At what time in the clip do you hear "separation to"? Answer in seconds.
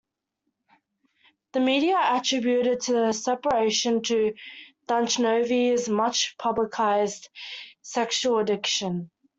3.13-4.33